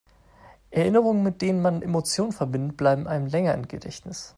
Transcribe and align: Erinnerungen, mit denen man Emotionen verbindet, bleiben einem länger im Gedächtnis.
Erinnerungen, 0.71 1.21
mit 1.21 1.43
denen 1.43 1.61
man 1.61 1.83
Emotionen 1.83 2.31
verbindet, 2.31 2.75
bleiben 2.75 3.07
einem 3.07 3.27
länger 3.27 3.53
im 3.53 3.67
Gedächtnis. 3.67 4.29